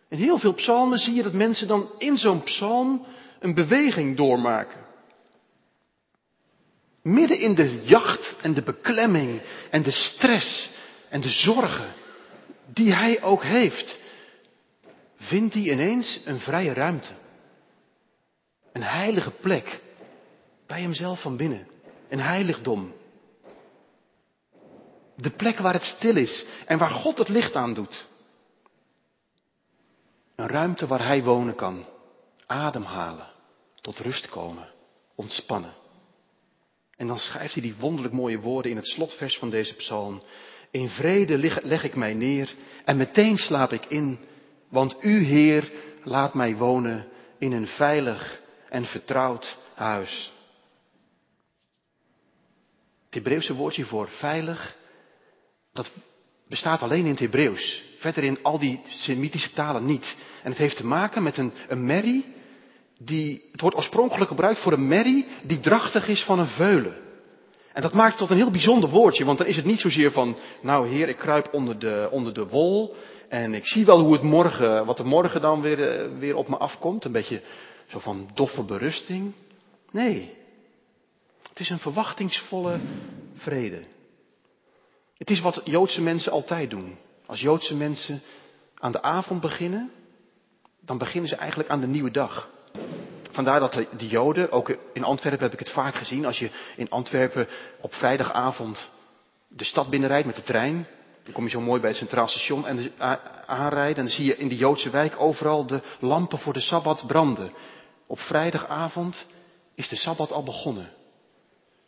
In 0.08 0.18
heel 0.18 0.38
veel 0.38 0.54
psalmen 0.54 0.98
zie 0.98 1.14
je 1.14 1.22
dat 1.22 1.32
mensen 1.32 1.68
dan 1.68 1.90
in 1.98 2.18
zo'n 2.18 2.42
psalm 2.42 3.06
een 3.40 3.54
beweging 3.54 4.16
doormaken. 4.16 4.80
Midden 7.02 7.38
in 7.38 7.54
de 7.54 7.82
jacht 7.84 8.34
en 8.42 8.54
de 8.54 8.62
beklemming 8.62 9.42
en 9.70 9.82
de 9.82 9.90
stress 9.90 10.70
en 11.08 11.20
de 11.20 11.28
zorgen 11.28 11.92
die 12.66 12.94
hij 12.94 13.22
ook 13.22 13.42
heeft, 13.42 13.98
vindt 15.16 15.54
hij 15.54 15.62
ineens 15.62 16.20
een 16.24 16.40
vrije 16.40 16.72
ruimte. 16.72 17.12
Een 18.72 18.82
heilige 18.82 19.30
plek 19.30 19.80
bij 20.66 20.80
hemzelf 20.80 21.20
van 21.20 21.36
binnen. 21.36 21.66
Een 22.08 22.20
heiligdom. 22.20 22.94
De 25.16 25.30
plek 25.30 25.58
waar 25.58 25.72
het 25.72 25.84
stil 25.84 26.16
is 26.16 26.44
en 26.66 26.78
waar 26.78 26.90
God 26.90 27.18
het 27.18 27.28
licht 27.28 27.54
aan 27.54 27.74
doet. 27.74 28.06
Een 30.36 30.46
ruimte 30.46 30.86
waar 30.86 31.06
hij 31.06 31.22
wonen 31.22 31.54
kan. 31.54 31.86
Ademhalen. 32.46 33.26
Tot 33.80 33.98
rust 33.98 34.28
komen. 34.28 34.68
Ontspannen. 35.14 35.74
En 37.02 37.08
dan 37.08 37.18
schrijft 37.18 37.52
hij 37.54 37.62
die 37.62 37.74
wonderlijk 37.78 38.14
mooie 38.14 38.40
woorden 38.40 38.70
in 38.70 38.76
het 38.76 38.86
slotvers 38.86 39.38
van 39.38 39.50
deze 39.50 39.74
psalm. 39.74 40.22
In 40.70 40.88
vrede 40.88 41.38
leg 41.62 41.84
ik 41.84 41.94
mij 41.94 42.14
neer 42.14 42.54
en 42.84 42.96
meteen 42.96 43.38
slaap 43.38 43.72
ik 43.72 43.86
in, 43.86 44.18
want 44.68 44.96
u, 45.00 45.24
Heer, 45.24 45.72
laat 46.02 46.34
mij 46.34 46.56
wonen 46.56 47.08
in 47.38 47.52
een 47.52 47.66
veilig 47.66 48.40
en 48.68 48.84
vertrouwd 48.84 49.58
huis. 49.74 50.32
Het 53.04 53.14
Hebreeuwse 53.14 53.54
woordje 53.54 53.84
voor 53.84 54.08
veilig, 54.08 54.76
dat 55.72 55.92
bestaat 56.48 56.82
alleen 56.82 57.04
in 57.04 57.10
het 57.10 57.20
Hebreeuws. 57.20 57.82
Verder 57.98 58.24
in 58.24 58.42
al 58.42 58.58
die 58.58 58.80
Semitische 58.86 59.52
talen 59.52 59.84
niet. 59.84 60.16
En 60.42 60.50
het 60.50 60.58
heeft 60.58 60.76
te 60.76 60.86
maken 60.86 61.22
met 61.22 61.36
een, 61.36 61.52
een 61.68 61.84
merrie 61.84 62.26
die, 63.04 63.48
het 63.52 63.60
wordt 63.60 63.76
oorspronkelijk 63.76 64.28
gebruikt 64.28 64.60
voor 64.60 64.72
een 64.72 64.88
merrie 64.88 65.26
die 65.42 65.60
drachtig 65.60 66.08
is 66.08 66.24
van 66.24 66.38
een 66.38 66.46
veulen. 66.46 66.96
En 67.72 67.82
dat 67.82 67.92
maakt 67.92 68.10
het 68.10 68.18
tot 68.18 68.30
een 68.30 68.36
heel 68.36 68.50
bijzonder 68.50 68.90
woordje, 68.90 69.24
want 69.24 69.38
dan 69.38 69.46
is 69.46 69.56
het 69.56 69.64
niet 69.64 69.80
zozeer 69.80 70.12
van, 70.12 70.36
nou 70.62 70.88
heer, 70.88 71.08
ik 71.08 71.16
kruip 71.16 71.48
onder 71.52 71.78
de, 71.78 72.08
onder 72.10 72.34
de 72.34 72.46
wol 72.46 72.94
en 73.28 73.54
ik 73.54 73.66
zie 73.66 73.84
wel 73.84 74.00
hoe 74.00 74.12
het 74.12 74.22
morgen, 74.22 74.86
wat 74.86 74.98
er 74.98 75.06
morgen 75.06 75.40
dan 75.40 75.60
weer, 75.60 75.88
eh, 75.88 76.18
weer 76.18 76.36
op 76.36 76.48
me 76.48 76.56
afkomt. 76.56 77.04
Een 77.04 77.12
beetje 77.12 77.42
zo 77.86 77.98
van 77.98 78.30
doffe 78.34 78.62
berusting. 78.62 79.32
Nee. 79.90 80.34
Het 81.48 81.60
is 81.60 81.70
een 81.70 81.78
verwachtingsvolle 81.78 82.80
vrede. 83.34 83.80
Het 85.16 85.30
is 85.30 85.40
wat 85.40 85.60
Joodse 85.64 86.02
mensen 86.02 86.32
altijd 86.32 86.70
doen. 86.70 86.96
Als 87.26 87.40
Joodse 87.40 87.74
mensen 87.74 88.20
aan 88.78 88.92
de 88.92 89.02
avond 89.02 89.40
beginnen, 89.40 89.90
dan 90.80 90.98
beginnen 90.98 91.28
ze 91.28 91.36
eigenlijk 91.36 91.70
aan 91.70 91.80
de 91.80 91.86
nieuwe 91.86 92.10
dag. 92.10 92.50
Vandaar 93.32 93.60
dat 93.60 93.72
de, 93.72 93.86
de 93.96 94.06
Joden, 94.06 94.52
ook 94.52 94.76
in 94.92 95.04
Antwerpen 95.04 95.42
heb 95.42 95.52
ik 95.52 95.58
het 95.58 95.70
vaak 95.70 95.94
gezien, 95.94 96.26
als 96.26 96.38
je 96.38 96.50
in 96.76 96.90
Antwerpen 96.90 97.48
op 97.80 97.94
vrijdagavond 97.94 98.90
de 99.48 99.64
stad 99.64 99.90
binnenrijdt 99.90 100.26
met 100.26 100.36
de 100.36 100.42
trein, 100.42 100.86
dan 101.24 101.32
kom 101.32 101.44
je 101.44 101.50
zo 101.50 101.60
mooi 101.60 101.80
bij 101.80 101.90
het 101.90 101.98
Centraal 101.98 102.28
Station 102.28 102.66
en 102.66 102.92
aanrijden. 103.46 103.96
En 103.96 104.04
dan 104.04 104.14
zie 104.14 104.24
je 104.24 104.36
in 104.36 104.48
de 104.48 104.56
Joodse 104.56 104.90
wijk 104.90 105.20
overal 105.20 105.66
de 105.66 105.80
lampen 106.00 106.38
voor 106.38 106.52
de 106.52 106.60
Sabbat 106.60 107.06
branden. 107.06 107.52
Op 108.06 108.18
vrijdagavond 108.18 109.26
is 109.74 109.88
de 109.88 109.96
Sabbat 109.96 110.32
al 110.32 110.42
begonnen. 110.42 110.90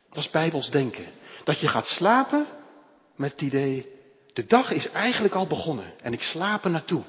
Dat 0.09 0.25
is 0.25 0.31
Bijbels 0.31 0.71
denken. 0.71 1.05
Dat 1.45 1.61
je 1.61 1.69
gaat 1.69 1.87
slapen 1.87 2.47
met 3.17 3.31
het 3.31 3.41
idee, 3.41 3.89
de 4.33 4.47
dag 4.47 4.71
is 4.71 4.91
eigenlijk 4.91 5.35
al 5.35 5.47
begonnen 5.47 5.93
en 6.03 6.13
ik 6.13 6.23
slaap 6.23 6.65
er 6.65 6.71
naartoe. 6.71 7.03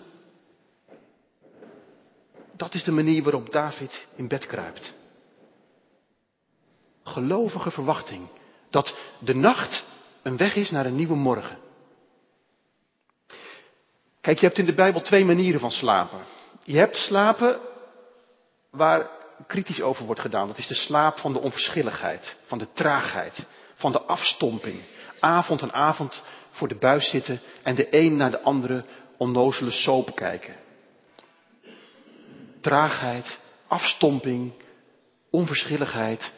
Dat 2.57 2.73
is 2.73 2.83
de 2.83 2.91
manier 2.91 3.23
waarop 3.23 3.51
David 3.51 4.07
in 4.15 4.27
bed 4.27 4.45
kruipt. 4.45 4.93
Gelovige 7.03 7.71
verwachting. 7.71 8.27
Dat 8.69 8.97
de 9.19 9.35
nacht 9.35 9.83
een 10.21 10.37
weg 10.37 10.55
is 10.55 10.71
naar 10.71 10.85
een 10.85 10.95
nieuwe 10.95 11.15
morgen. 11.15 11.57
Kijk, 14.21 14.39
je 14.39 14.45
hebt 14.45 14.57
in 14.57 14.65
de 14.65 14.73
Bijbel 14.73 15.01
twee 15.01 15.25
manieren 15.25 15.59
van 15.59 15.71
slapen. 15.71 16.19
Je 16.63 16.77
hebt 16.77 16.97
slapen 16.97 17.59
waar 18.71 19.09
kritisch 19.47 19.81
over 19.81 20.05
wordt 20.05 20.21
gedaan. 20.21 20.47
Dat 20.47 20.57
is 20.57 20.67
de 20.67 20.75
slaap 20.75 21.17
van 21.17 21.33
de 21.33 21.39
onverschilligheid, 21.39 22.37
van 22.45 22.57
de 22.57 22.67
traagheid, 22.73 23.47
van 23.75 23.91
de 23.91 24.01
afstomping. 24.01 24.81
avond 25.19 25.61
aan 25.61 25.73
avond 25.73 26.23
voor 26.51 26.67
de 26.67 26.75
buis 26.75 27.09
zitten 27.09 27.39
en 27.63 27.75
de 27.75 27.87
een 27.89 28.17
naar 28.17 28.31
de 28.31 28.41
andere 28.41 28.85
onnozele 29.17 29.71
soap 29.71 30.15
kijken. 30.15 30.55
Traagheid, 32.65 33.39
afstomping, 33.67 34.53
onverschilligheid. 35.29 36.33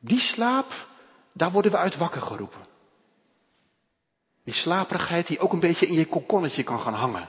Die 0.00 0.20
slaap, 0.20 0.86
daar 1.32 1.50
worden 1.50 1.70
we 1.70 1.76
uit 1.76 1.96
wakker 1.96 2.20
geroepen. 2.20 2.66
Die 4.44 4.54
slaperigheid 4.54 5.26
die 5.26 5.38
ook 5.38 5.52
een 5.52 5.60
beetje 5.60 5.86
in 5.86 5.94
je 5.94 6.06
kokonnetje 6.06 6.62
kan 6.62 6.80
gaan 6.80 6.94
hangen. 6.94 7.28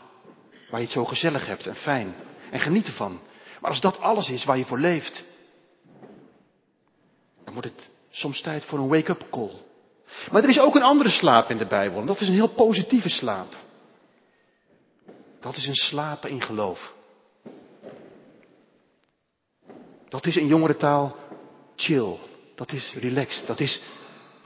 Waar 0.70 0.80
je 0.80 0.86
het 0.86 0.96
zo 0.96 1.06
gezellig 1.06 1.46
hebt 1.46 1.68
en 1.68 1.76
fijn. 1.76 2.16
En 2.52 2.60
geniet 2.60 2.88
ervan. 2.88 3.20
Maar 3.62 3.70
als 3.70 3.82
dat 3.82 4.00
alles 4.00 4.30
is 4.30 4.46
waar 4.46 4.58
je 4.58 4.66
voor 4.66 4.80
leeft. 4.80 5.24
Dan 7.44 7.54
wordt 7.54 7.70
het 7.70 7.90
soms 8.10 8.42
tijd 8.42 8.66
voor 8.66 8.80
een 8.80 8.88
wake-up 8.88 9.26
call. 9.30 9.62
Maar 10.32 10.44
er 10.44 10.50
is 10.50 10.60
ook 10.60 10.76
een 10.76 10.84
andere 10.84 11.10
slaap 11.10 11.50
in 11.50 11.58
de 11.58 11.68
Bijbel. 11.68 12.00
En 12.00 12.06
dat 12.06 12.22
is 12.22 12.28
een 12.28 12.34
heel 12.34 12.54
positieve 12.54 13.10
slaap. 13.10 13.56
Dat 15.40 15.56
is 15.56 15.68
een 15.68 15.76
slapen 15.76 16.30
in 16.30 16.42
geloof. 16.42 16.98
Dat 20.10 20.26
is 20.26 20.38
in 20.38 20.48
jongere 20.48 20.78
taal 20.78 21.16
chill. 21.76 22.16
Dat 22.56 22.72
is 22.72 22.96
relaxed. 23.00 23.48
Dat 23.48 23.60
is 23.60 23.82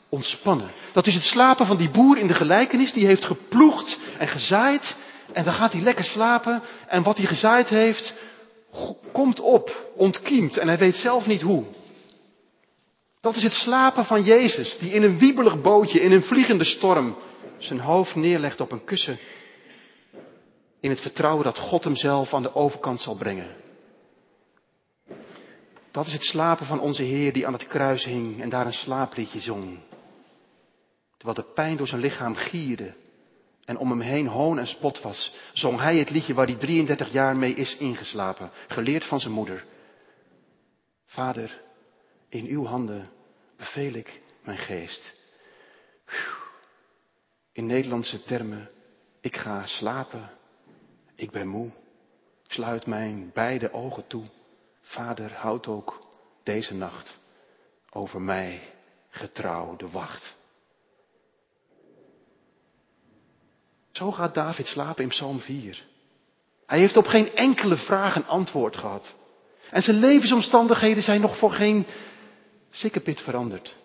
ontspannen. 0.10 0.72
Dat 0.94 1.08
is 1.08 1.14
het 1.14 1.24
slapen 1.24 1.66
van 1.66 1.78
die 1.78 1.90
boer 1.90 2.18
in 2.18 2.28
de 2.28 2.34
gelijkenis. 2.34 2.94
Die 2.94 3.06
heeft 3.06 3.26
geploegd 3.26 4.00
en 4.18 4.28
gezaaid. 4.28 4.98
En 5.34 5.44
dan 5.44 5.54
gaat 5.54 5.72
hij 5.72 5.82
lekker 5.82 6.06
slapen. 6.06 6.62
En 6.88 7.04
wat 7.04 7.18
hij 7.18 7.26
gezaaid 7.26 7.70
heeft, 7.70 8.14
komt 9.12 9.40
op, 9.40 9.92
ontkiemt. 9.96 10.58
En 10.58 10.68
hij 10.68 10.78
weet 10.78 10.96
zelf 10.96 11.26
niet 11.26 11.42
hoe. 11.42 11.64
Dat 13.22 13.36
is 13.36 13.44
het 13.44 13.54
slapen 13.54 14.06
van 14.06 14.24
Jezus, 14.24 14.78
die 14.78 14.92
in 14.92 15.04
een 15.04 15.18
wiebelig 15.18 15.62
bootje, 15.62 16.02
in 16.02 16.12
een 16.12 16.24
vliegende 16.24 16.64
storm, 16.64 17.16
zijn 17.58 17.80
hoofd 17.80 18.16
neerlegt 18.16 18.62
op 18.62 18.72
een 18.72 18.84
kussen. 18.84 19.20
In 20.80 20.90
het 20.90 21.02
vertrouwen 21.02 21.44
dat 21.44 21.58
God 21.58 21.84
hem 21.84 21.96
zelf 21.96 22.34
aan 22.34 22.42
de 22.42 22.56
overkant 22.56 23.02
zal 23.02 23.16
brengen. 23.16 23.63
Dat 25.94 26.06
is 26.06 26.14
het 26.14 26.24
slapen 26.24 26.66
van 26.66 26.80
onze 26.80 27.04
Heer 27.04 27.34
die 27.34 27.48
aan 27.48 27.54
het 27.54 27.68
kruis 27.68 28.06
hing 28.06 28.42
en 28.42 28.50
daar 28.50 28.66
een 28.66 28.74
slaapliedje 28.74 29.40
zong. 29.40 29.80
Terwijl 31.18 31.48
de 31.48 31.54
pijn 31.54 31.78
door 31.78 31.88
zijn 31.88 32.02
lichaam 32.02 32.36
gierde 32.36 32.94
en 33.66 33.78
om 33.78 33.90
hem 33.90 34.00
heen 34.00 34.28
hoon 34.28 34.60
en 34.60 34.68
spot 34.68 35.02
was, 35.02 35.36
zong 35.54 35.80
hij 35.80 35.98
het 35.98 36.10
liedje 36.10 36.34
waar 36.34 36.46
hij 36.46 36.56
33 36.56 37.12
jaar 37.12 37.36
mee 37.36 37.54
is 37.54 37.78
ingeslapen, 37.78 38.52
geleerd 38.68 39.04
van 39.06 39.20
zijn 39.20 39.34
moeder. 39.34 39.66
Vader, 41.06 41.62
in 42.30 42.46
uw 42.46 42.66
handen 42.66 43.10
beveel 43.58 43.94
ik 43.94 44.22
mijn 44.44 44.58
geest. 44.58 45.20
In 47.52 47.66
Nederlandse 47.66 48.24
termen, 48.24 48.70
ik 49.22 49.36
ga 49.36 49.66
slapen, 49.66 50.30
ik 51.16 51.32
ben 51.32 51.48
moe, 51.48 51.68
ik 52.44 52.52
sluit 52.52 52.86
mijn 52.86 53.32
beide 53.34 53.74
ogen 53.74 54.08
toe. 54.08 54.26
Vader, 54.84 55.34
houd 55.34 55.68
ook 55.68 56.08
deze 56.44 56.74
nacht 56.74 57.20
over 57.92 58.22
mij 58.22 58.62
getrouw 59.10 59.76
de 59.76 59.90
wacht. 59.90 60.36
Zo 63.92 64.12
gaat 64.12 64.34
David 64.34 64.68
slapen 64.68 65.04
in 65.04 65.10
Psalm 65.10 65.40
4. 65.40 65.86
Hij 66.66 66.80
heeft 66.80 66.98
op 66.98 67.06
geen 67.06 67.36
enkele 67.36 67.78
vraag 67.78 68.16
een 68.16 68.28
antwoord 68.28 68.78
gehad. 68.78 69.16
En 69.70 69.82
zijn 69.82 70.00
levensomstandigheden 70.00 71.04
zijn 71.04 71.22
nog 71.22 71.38
voor 71.38 71.52
geen 71.52 71.86
sikkepit 72.70 73.22
veranderd. 73.22 73.76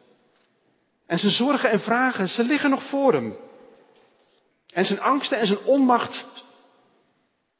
En 1.06 1.18
zijn 1.18 1.32
zorgen 1.32 1.70
en 1.70 1.80
vragen, 1.80 2.28
ze 2.28 2.42
liggen 2.44 2.70
nog 2.70 2.88
voor 2.88 3.12
hem. 3.12 3.36
En 4.72 4.84
zijn 4.84 5.00
angsten 5.00 5.38
en 5.38 5.46
zijn 5.46 5.64
onmacht, 5.64 6.44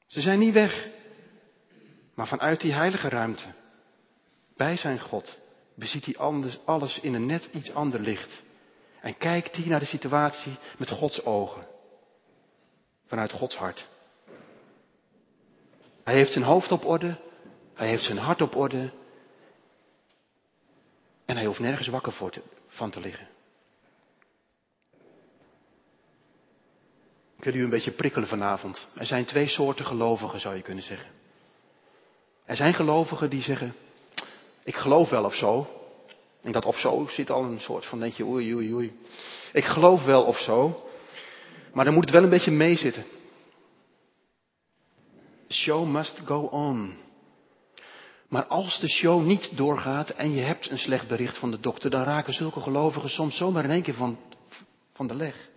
ze 0.07 0.21
zijn 0.21 0.39
niet 0.39 0.53
weg. 0.53 0.89
Maar 2.19 2.27
vanuit 2.27 2.61
die 2.61 2.73
heilige 2.73 3.09
ruimte, 3.09 3.55
bij 4.57 4.77
zijn 4.77 5.01
God, 5.01 5.39
beziet 5.75 6.05
hij 6.05 6.17
anders, 6.17 6.59
alles 6.65 7.01
in 7.01 7.15
een 7.15 7.27
net 7.27 7.49
iets 7.53 7.75
ander 7.75 8.01
licht. 8.01 8.43
En 9.01 9.17
kijkt 9.17 9.57
hij 9.57 9.67
naar 9.67 9.81
de 9.81 9.87
situatie 9.87 10.59
met 10.79 10.91
Gods 10.91 11.25
ogen. 11.25 11.67
Vanuit 13.07 13.33
Gods 13.33 13.57
hart. 13.57 13.89
Hij 16.05 16.15
heeft 16.15 16.33
zijn 16.33 16.45
hoofd 16.45 16.73
op 16.73 16.85
orde. 16.85 17.19
Hij 17.75 17.89
heeft 17.89 18.05
zijn 18.05 18.19
hart 18.19 18.41
op 18.41 18.57
orde. 18.57 18.93
En 21.25 21.37
hij 21.37 21.45
hoeft 21.47 21.61
nergens 21.61 21.89
wakker 21.89 22.13
voor 22.13 22.31
te, 22.31 22.43
van 22.67 22.91
te 22.91 23.01
liggen. 23.01 23.29
Ik 27.37 27.45
wil 27.45 27.55
u 27.55 27.63
een 27.63 27.71
beetje 27.71 27.93
prikkelen 27.93 28.29
vanavond. 28.29 28.89
Er 28.97 29.07
zijn 29.07 29.25
twee 29.25 29.49
soorten 29.49 29.85
gelovigen, 29.85 30.41
zou 30.41 30.57
je 30.57 30.63
kunnen 30.63 30.85
zeggen. 30.85 31.27
Er 32.49 32.57
zijn 32.57 32.75
gelovigen 32.75 33.31
die 33.31 33.43
zeggen, 33.43 33.75
ik 34.65 34.77
geloof 34.77 35.11
wel 35.11 35.25
of 35.25 35.35
zo. 35.35 35.69
En 36.43 36.53
dat 36.53 36.65
of 36.65 36.79
zo 36.79 37.07
zit 37.11 37.31
al 37.31 37.45
een 37.45 37.61
soort 37.61 37.87
van, 37.87 38.01
denk 38.01 38.13
je, 38.13 38.27
oei, 38.27 38.55
oei, 38.55 38.75
oei. 38.75 38.93
Ik 39.53 39.65
geloof 39.65 40.05
wel 40.05 40.23
of 40.23 40.39
zo. 40.39 40.85
Maar 41.73 41.85
dan 41.85 41.95
moet 41.95 42.05
het 42.05 42.13
wel 42.13 42.23
een 42.23 42.29
beetje 42.29 42.51
meezitten. 42.51 43.05
The 45.47 45.55
show 45.55 45.87
must 45.87 46.21
go 46.25 46.41
on. 46.41 46.97
Maar 48.29 48.47
als 48.47 48.81
de 48.81 48.89
show 48.89 49.25
niet 49.25 49.57
doorgaat 49.57 50.11
en 50.11 50.35
je 50.35 50.43
hebt 50.43 50.71
een 50.71 50.79
slecht 50.79 51.09
bericht 51.09 51.39
van 51.39 51.51
de 51.51 51.61
dokter, 51.61 51.91
dan 51.91 52.03
raken 52.03 52.33
zulke 52.33 52.61
gelovigen 52.61 53.11
soms 53.11 53.37
zomaar 53.37 53.65
in 53.65 53.71
één 53.71 53.83
keer 53.83 53.95
van, 53.95 54.19
van 54.93 55.07
de 55.07 55.15
leg. 55.15 55.49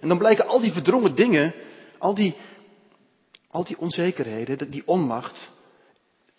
En 0.00 0.08
dan 0.08 0.18
blijken 0.18 0.46
al 0.46 0.60
die 0.60 0.72
verdrongen 0.72 1.14
dingen, 1.14 1.54
al 1.98 2.14
die, 2.14 2.34
al 3.52 3.64
die 3.64 3.78
onzekerheden, 3.78 4.70
die 4.70 4.82
onmacht, 4.86 5.50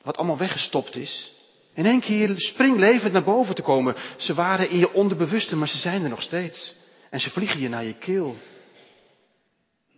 wat 0.01 0.17
allemaal 0.17 0.37
weggestopt 0.37 0.95
is, 0.95 1.31
in 1.73 1.85
één 1.85 1.99
keer 1.99 2.33
springlevend 2.35 3.13
naar 3.13 3.23
boven 3.23 3.55
te 3.55 3.61
komen. 3.61 3.95
Ze 4.17 4.33
waren 4.33 4.69
in 4.69 4.77
je 4.77 4.93
onderbewuste, 4.93 5.55
maar 5.55 5.67
ze 5.67 5.77
zijn 5.77 6.03
er 6.03 6.09
nog 6.09 6.21
steeds. 6.21 6.75
En 7.09 7.21
ze 7.21 7.29
vliegen 7.29 7.59
je 7.59 7.69
naar 7.69 7.83
je 7.83 7.93
keel. 7.93 8.35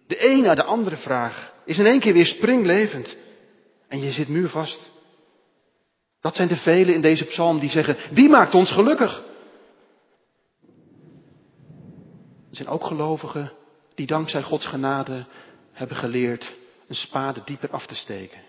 De 0.07 0.29
een 0.29 0.41
naar 0.41 0.55
de 0.55 0.63
andere 0.63 0.97
vraag 0.97 1.53
is 1.65 1.77
in 1.77 1.85
één 1.85 1.99
keer 1.99 2.13
weer 2.13 2.25
springlevend. 2.25 3.17
En 3.87 4.01
je 4.01 4.11
zit 4.11 4.27
muurvast. 4.27 4.91
Dat 6.21 6.35
zijn 6.35 6.47
de 6.47 6.55
velen 6.55 6.93
in 6.93 7.01
deze 7.01 7.25
psalm 7.25 7.59
die 7.59 7.69
zeggen, 7.69 7.97
wie 8.11 8.29
maakt 8.29 8.55
ons 8.55 8.71
gelukkig? 8.71 9.23
Er 12.49 12.55
zijn 12.61 12.67
ook 12.67 12.85
gelovigen 12.85 13.51
die 13.95 14.07
dankzij 14.07 14.41
Gods 14.41 14.65
genade 14.65 15.25
hebben 15.71 15.97
geleerd 15.97 16.53
een 16.87 16.95
spade 16.95 17.41
dieper 17.45 17.69
af 17.69 17.85
te 17.85 17.95
steken. 17.95 18.39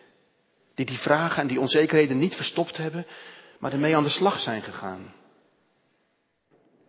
Die 0.75 0.87
die 0.87 0.99
vragen 0.99 1.43
en 1.43 1.49
die 1.49 1.61
onzekerheden 1.61 2.19
niet 2.19 2.35
verstopt 2.35 2.76
hebben, 2.76 3.07
maar 3.59 3.73
ermee 3.73 3.97
aan 3.97 4.02
de 4.02 4.09
slag 4.09 4.40
zijn 4.40 4.62
gegaan. 4.62 5.12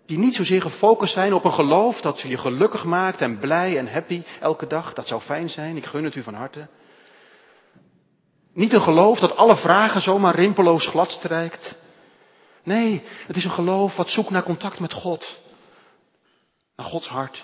Die 0.05 0.17
niet 0.17 0.35
zozeer 0.35 0.61
gefocust 0.61 1.13
zijn 1.13 1.33
op 1.33 1.43
een 1.43 1.53
geloof 1.53 2.01
dat 2.01 2.21
je 2.21 2.37
gelukkig 2.37 2.83
maakt 2.83 3.21
en 3.21 3.39
blij 3.39 3.77
en 3.77 3.91
happy 3.91 4.23
elke 4.39 4.67
dag. 4.67 4.93
Dat 4.93 5.07
zou 5.07 5.21
fijn 5.21 5.49
zijn, 5.49 5.77
ik 5.77 5.85
gun 5.85 6.03
het 6.03 6.15
u 6.15 6.23
van 6.23 6.33
harte. 6.33 6.67
Niet 8.53 8.73
een 8.73 8.81
geloof 8.81 9.19
dat 9.19 9.35
alle 9.35 9.57
vragen 9.57 10.01
zomaar 10.01 10.35
rimpeloos 10.35 10.87
glad 10.87 11.11
strijkt. 11.11 11.75
Nee, 12.63 13.03
het 13.27 13.35
is 13.35 13.43
een 13.43 13.51
geloof 13.51 13.95
wat 13.95 14.09
zoekt 14.09 14.29
naar 14.29 14.43
contact 14.43 14.79
met 14.79 14.93
God. 14.93 15.39
Naar 16.75 16.85
Gods 16.85 17.07
hart. 17.07 17.43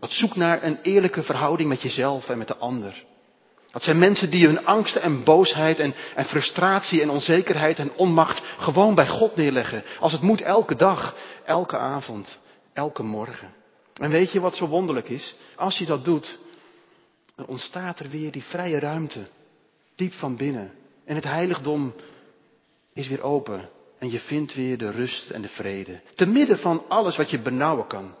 Wat 0.00 0.12
zoekt 0.12 0.36
naar 0.36 0.62
een 0.62 0.78
eerlijke 0.82 1.22
verhouding 1.22 1.68
met 1.68 1.82
jezelf 1.82 2.28
en 2.28 2.38
met 2.38 2.48
de 2.48 2.56
ander. 2.56 3.04
Dat 3.70 3.82
zijn 3.82 3.98
mensen 3.98 4.30
die 4.30 4.46
hun 4.46 4.66
angsten 4.66 5.02
en 5.02 5.24
boosheid 5.24 5.78
en, 5.78 5.94
en 6.14 6.24
frustratie 6.24 7.02
en 7.02 7.10
onzekerheid 7.10 7.78
en 7.78 7.92
onmacht 7.92 8.42
gewoon 8.58 8.94
bij 8.94 9.08
God 9.08 9.36
neerleggen. 9.36 9.84
Als 10.00 10.12
het 10.12 10.20
moet 10.20 10.40
elke 10.40 10.76
dag, 10.76 11.16
elke 11.44 11.78
avond, 11.78 12.38
elke 12.72 13.02
morgen. 13.02 13.52
En 13.94 14.10
weet 14.10 14.32
je 14.32 14.40
wat 14.40 14.56
zo 14.56 14.66
wonderlijk 14.66 15.08
is? 15.08 15.34
Als 15.56 15.78
je 15.78 15.86
dat 15.86 16.04
doet, 16.04 16.38
dan 17.36 17.46
ontstaat 17.46 18.00
er 18.00 18.08
weer 18.08 18.30
die 18.30 18.44
vrije 18.44 18.78
ruimte. 18.78 19.20
Diep 19.94 20.12
van 20.12 20.36
binnen. 20.36 20.72
En 21.04 21.14
het 21.14 21.24
heiligdom 21.24 21.94
is 22.92 23.08
weer 23.08 23.22
open. 23.22 23.68
En 23.98 24.10
je 24.10 24.18
vindt 24.18 24.54
weer 24.54 24.78
de 24.78 24.90
rust 24.90 25.30
en 25.30 25.42
de 25.42 25.48
vrede. 25.48 26.00
Te 26.14 26.26
midden 26.26 26.58
van 26.58 26.84
alles 26.88 27.16
wat 27.16 27.30
je 27.30 27.38
benauwen 27.38 27.86
kan. 27.86 28.14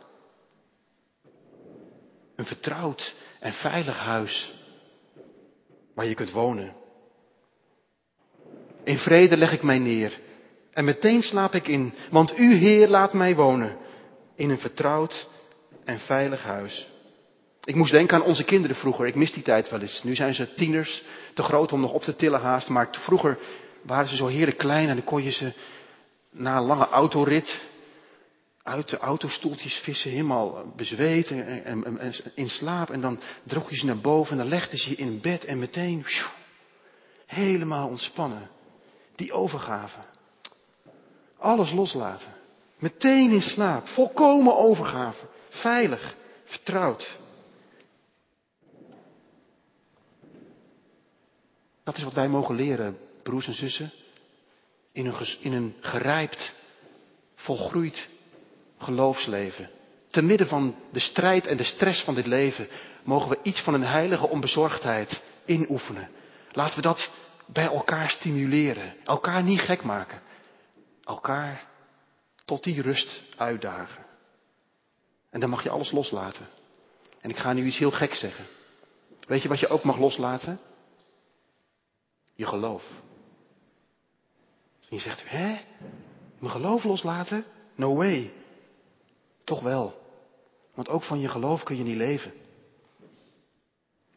Een 2.40 2.46
vertrouwd 2.46 3.14
en 3.40 3.52
veilig 3.52 3.98
huis 3.98 4.52
waar 5.94 6.06
je 6.06 6.14
kunt 6.14 6.30
wonen. 6.30 6.74
In 8.84 8.98
vrede 8.98 9.36
leg 9.36 9.52
ik 9.52 9.62
mij 9.62 9.78
neer 9.78 10.20
en 10.72 10.84
meteen 10.84 11.22
slaap 11.22 11.54
ik 11.54 11.68
in, 11.68 11.94
want 12.10 12.38
u 12.38 12.54
Heer 12.54 12.88
laat 12.88 13.12
mij 13.12 13.34
wonen 13.34 13.76
in 14.34 14.50
een 14.50 14.58
vertrouwd 14.58 15.28
en 15.84 15.98
veilig 15.98 16.42
huis. 16.42 16.88
Ik 17.64 17.74
moest 17.74 17.92
denken 17.92 18.16
aan 18.16 18.24
onze 18.26 18.44
kinderen 18.44 18.76
vroeger. 18.76 19.06
Ik 19.06 19.14
mis 19.14 19.32
die 19.32 19.42
tijd 19.42 19.70
wel 19.70 19.80
eens. 19.80 20.02
Nu 20.02 20.14
zijn 20.14 20.34
ze 20.34 20.54
tieners, 20.54 21.02
te 21.34 21.42
groot 21.42 21.72
om 21.72 21.80
nog 21.80 21.92
op 21.92 22.02
te 22.02 22.16
tillen 22.16 22.40
haast. 22.40 22.68
Maar 22.68 22.88
vroeger 22.90 23.38
waren 23.82 24.08
ze 24.08 24.16
zo 24.16 24.26
heerlijk 24.26 24.58
klein 24.58 24.88
en 24.88 24.94
dan 24.94 25.04
kon 25.04 25.22
je 25.22 25.30
ze 25.30 25.52
na 26.30 26.56
een 26.56 26.66
lange 26.66 26.88
autorit 26.88 27.69
uit 28.62 28.88
de 28.88 28.98
autostoeltjes 28.98 29.74
vissen, 29.74 30.10
helemaal 30.10 30.72
bezweet 30.76 31.30
en, 31.30 31.64
en, 31.84 32.12
in 32.34 32.48
slaap. 32.48 32.90
En 32.90 33.00
dan 33.00 33.20
droeg 33.42 33.70
je 33.70 33.76
ze 33.76 33.86
naar 33.86 33.98
boven 33.98 34.32
en 34.32 34.38
dan 34.38 34.48
legde 34.48 34.76
ze 34.76 34.90
je 34.90 34.96
in 34.96 35.20
bed 35.20 35.44
en 35.44 35.58
meteen 35.58 36.06
helemaal 37.26 37.88
ontspannen. 37.88 38.50
Die 39.16 39.32
overgave. 39.32 39.98
Alles 41.38 41.72
loslaten. 41.72 42.32
Meteen 42.78 43.30
in 43.30 43.42
slaap. 43.42 43.88
Volkomen 43.88 44.56
overgave. 44.56 45.26
Veilig. 45.48 46.16
Vertrouwd. 46.44 47.18
Dat 51.84 51.96
is 51.96 52.02
wat 52.02 52.12
wij 52.12 52.28
mogen 52.28 52.54
leren, 52.54 52.98
broers 53.22 53.46
en 53.46 53.54
zussen. 53.54 53.92
In 54.92 55.06
een, 55.06 55.36
in 55.40 55.52
een 55.52 55.74
gerijpt, 55.80 56.54
volgroeid 57.34 58.08
geloofsleven. 58.82 59.70
Te 60.10 60.22
midden 60.22 60.46
van 60.46 60.74
de 60.92 61.00
strijd 61.00 61.46
en 61.46 61.56
de 61.56 61.64
stress 61.64 62.02
van 62.02 62.14
dit 62.14 62.26
leven 62.26 62.68
mogen 63.02 63.28
we 63.28 63.38
iets 63.42 63.60
van 63.60 63.74
een 63.74 63.84
heilige 63.84 64.28
onbezorgdheid 64.28 65.22
inoefenen. 65.44 66.08
Laten 66.52 66.76
we 66.76 66.82
dat 66.82 67.10
bij 67.46 67.64
elkaar 67.64 68.10
stimuleren. 68.10 68.94
Elkaar 69.04 69.42
niet 69.42 69.60
gek 69.60 69.82
maken. 69.82 70.20
Elkaar 71.04 71.68
tot 72.44 72.64
die 72.64 72.82
rust 72.82 73.22
uitdagen. 73.36 74.04
En 75.30 75.40
dan 75.40 75.50
mag 75.50 75.62
je 75.62 75.70
alles 75.70 75.90
loslaten. 75.90 76.46
En 77.20 77.30
ik 77.30 77.36
ga 77.36 77.52
nu 77.52 77.64
iets 77.64 77.78
heel 77.78 77.90
gek 77.90 78.14
zeggen. 78.14 78.46
Weet 79.26 79.42
je 79.42 79.48
wat 79.48 79.60
je 79.60 79.68
ook 79.68 79.82
mag 79.82 79.98
loslaten? 79.98 80.60
Je 82.34 82.46
geloof. 82.46 82.84
En 84.80 84.96
je 84.96 84.98
zegt, 84.98 85.22
hè? 85.24 85.60
Mijn 86.38 86.52
geloof 86.52 86.84
loslaten? 86.84 87.44
No 87.74 87.94
way. 87.96 88.30
Toch 89.50 89.60
wel. 89.60 90.00
Want 90.74 90.88
ook 90.88 91.02
van 91.02 91.20
je 91.20 91.28
geloof 91.28 91.62
kun 91.62 91.76
je 91.76 91.82
niet 91.82 91.96
leven. 91.96 92.32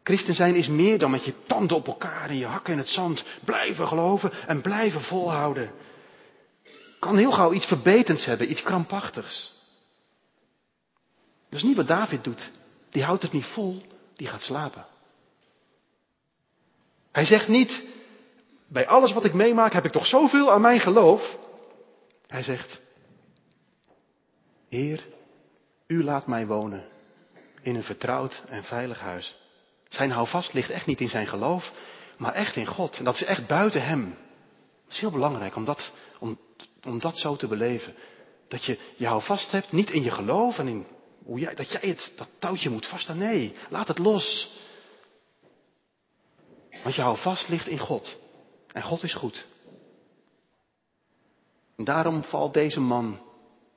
Christen 0.03 0.33
zijn 0.33 0.55
is 0.55 0.67
meer 0.67 0.99
dan 0.99 1.11
met 1.11 1.25
je 1.25 1.33
tanden 1.47 1.77
op 1.77 1.87
elkaar 1.87 2.29
en 2.29 2.37
je 2.37 2.45
hakken 2.45 2.73
in 2.73 2.79
het 2.79 2.87
zand 2.87 3.23
blijven 3.43 3.87
geloven 3.87 4.31
en 4.47 4.61
blijven 4.61 5.01
volhouden. 5.01 5.71
Kan 6.99 7.17
heel 7.17 7.31
gauw 7.31 7.53
iets 7.53 7.65
verbetends 7.65 8.25
hebben, 8.25 8.51
iets 8.51 8.61
krampachtigs. 8.61 9.53
Dat 11.49 11.59
is 11.59 11.63
niet 11.63 11.75
wat 11.75 11.87
David 11.87 12.23
doet. 12.23 12.51
Die 12.89 13.03
houdt 13.03 13.23
het 13.23 13.31
niet 13.31 13.45
vol, 13.45 13.81
die 14.15 14.27
gaat 14.27 14.41
slapen. 14.41 14.85
Hij 17.11 17.25
zegt 17.25 17.47
niet, 17.47 17.83
bij 18.67 18.87
alles 18.87 19.13
wat 19.13 19.25
ik 19.25 19.33
meemaak 19.33 19.73
heb 19.73 19.85
ik 19.85 19.91
toch 19.91 20.05
zoveel 20.05 20.51
aan 20.51 20.61
mijn 20.61 20.79
geloof. 20.79 21.37
Hij 22.27 22.43
zegt, 22.43 22.81
Heer, 24.69 25.03
u 25.87 26.03
laat 26.03 26.27
mij 26.27 26.47
wonen 26.47 26.85
in 27.61 27.75
een 27.75 27.83
vertrouwd 27.83 28.43
en 28.47 28.63
veilig 28.63 28.99
huis. 28.99 29.35
Zijn 29.89 30.11
houvast 30.11 30.53
ligt 30.53 30.69
echt 30.69 30.85
niet 30.85 31.01
in 31.01 31.09
zijn 31.09 31.27
geloof, 31.27 31.71
maar 32.17 32.33
echt 32.33 32.55
in 32.55 32.65
God. 32.65 32.97
En 32.97 33.03
dat 33.03 33.15
is 33.15 33.23
echt 33.23 33.47
buiten 33.47 33.83
hem. 33.83 34.09
Dat 34.83 34.93
is 34.93 34.99
heel 34.99 35.11
belangrijk 35.11 35.55
om 35.55 35.65
dat, 35.65 35.91
om, 36.19 36.39
om 36.83 36.99
dat 36.99 37.17
zo 37.17 37.35
te 37.35 37.47
beleven. 37.47 37.93
Dat 38.47 38.65
je 38.65 38.79
je 38.95 39.07
houvast 39.07 39.51
hebt, 39.51 39.71
niet 39.71 39.89
in 39.89 40.03
je 40.03 40.11
geloof 40.11 40.57
en 40.57 40.67
in 40.67 40.85
hoe 41.25 41.39
jij, 41.39 41.55
dat 41.55 41.71
jij 41.71 41.89
het, 41.89 42.13
dat 42.15 42.27
touwtje 42.39 42.69
moet 42.69 42.87
vasthouden. 42.87 43.27
Nee, 43.27 43.55
laat 43.69 43.87
het 43.87 43.97
los. 43.97 44.57
Want 46.83 46.95
je 46.95 47.01
houvast 47.01 47.49
ligt 47.49 47.67
in 47.67 47.79
God. 47.79 48.17
En 48.71 48.81
God 48.81 49.03
is 49.03 49.13
goed. 49.13 49.45
En 51.77 51.83
daarom 51.83 52.23
valt 52.23 52.53
deze 52.53 52.79
man 52.79 53.19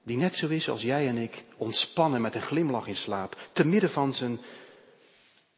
die 0.06 0.16
net 0.16 0.34
zo 0.34 0.48
is 0.48 0.68
als 0.68 0.82
jij 0.82 1.08
en 1.08 1.16
ik, 1.16 1.40
ontspannen 1.56 2.20
met 2.20 2.34
een 2.34 2.42
glimlach 2.42 2.86
in 2.86 2.96
slaap, 2.96 3.36
te 3.52 3.64
midden 3.64 3.90
van 3.90 4.12
zijn 4.12 4.40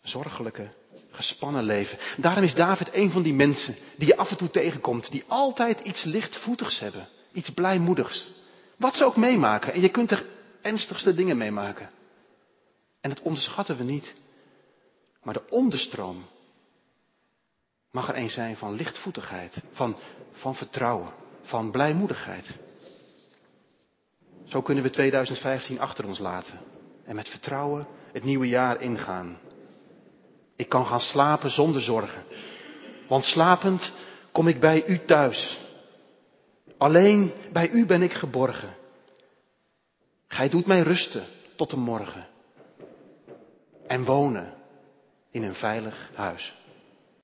zorgelijke, 0.03 0.69
gespannen 1.11 1.65
leven. 1.65 1.99
Daarom 2.17 2.45
is 2.45 2.55
David 2.55 2.89
een 2.93 3.11
van 3.11 3.23
die 3.23 3.35
mensen 3.35 3.77
die 3.97 4.07
je 4.07 4.17
af 4.17 4.31
en 4.31 4.37
toe 4.37 4.51
tegenkomt, 4.51 5.11
die 5.11 5.25
altijd 5.27 5.81
iets 5.81 6.05
lichtvoetigs 6.05 6.79
hebben, 6.79 7.09
iets 7.33 7.51
blijmoedigs. 7.51 8.27
Wat 8.77 8.95
ze 8.95 9.05
ook 9.05 9.17
meemaken, 9.17 9.73
en 9.73 9.81
je 9.81 9.89
kunt 9.89 10.11
er 10.11 10.27
ernstigste 10.63 11.15
dingen 11.15 11.37
meemaken. 11.37 11.89
En 13.01 13.11
dat 13.11 13.21
onderschatten 13.21 13.77
we 13.77 13.85
niet. 13.85 14.15
Maar 15.23 15.35
de 15.35 15.49
onderstroom 15.49 16.25
mag 17.91 18.09
er 18.09 18.17
een 18.17 18.31
zijn 18.31 18.57
van 18.57 18.75
lichtvoetigheid, 18.75 19.63
van, 19.73 19.97
van 20.33 20.55
vertrouwen, 20.55 21.13
van 21.43 21.71
blijmoedigheid. 21.71 22.57
Zo 24.49 24.63
kunnen 24.63 24.85
we 24.85 24.91
2015 24.91 25.81
achter 25.81 26.07
ons 26.07 26.19
laten 26.19 26.59
en 27.05 27.15
met 27.15 27.29
vertrouwen 27.29 27.87
het 28.13 28.25
nieuwe 28.25 28.49
jaar 28.49 28.81
ingaan. 28.81 29.39
Ik 30.57 30.69
kan 30.69 30.87
gaan 30.87 31.01
slapen 31.01 31.51
zonder 31.51 31.81
zorgen, 31.81 32.23
want 33.09 33.25
slapend 33.25 33.93
kom 34.33 34.49
ik 34.49 34.61
bij 34.61 34.87
u 34.87 35.05
thuis. 35.05 35.59
Alleen 36.79 37.33
bij 37.53 37.69
u 37.69 37.87
ben 37.87 38.03
ik 38.03 38.13
geborgen. 38.13 38.77
Gij 40.29 40.49
doet 40.49 40.67
mij 40.67 40.81
rusten 40.81 41.25
tot 41.57 41.71
de 41.71 41.77
morgen 41.77 42.27
en 43.87 44.05
wonen 44.05 44.55
in 45.31 45.43
een 45.43 45.55
veilig 45.55 46.11
huis. 46.15 46.57